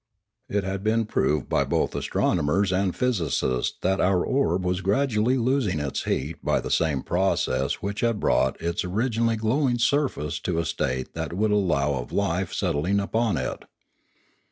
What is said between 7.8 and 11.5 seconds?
which had brought its originally glowing surface to a state that